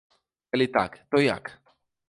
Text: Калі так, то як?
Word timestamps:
Калі 0.53 0.67
так, 0.79 0.97
то 1.13 1.23
як? 1.27 1.55